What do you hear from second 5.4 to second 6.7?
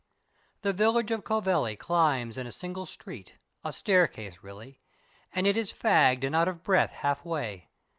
it is fagged and out of